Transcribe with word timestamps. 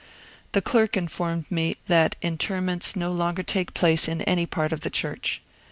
The 0.53 0.63
clerk 0.63 0.97
informed 0.97 1.45
me 1.51 1.77
that 1.87 2.15
interments 2.23 2.95
no 2.95 3.11
longer 3.11 3.43
take 3.43 3.75
place 3.75 4.07
in 4.07 4.23
any 4.23 4.47
part 4.47 4.71
of 4.71 4.79
the 4.79 4.89
church. 4.89 5.43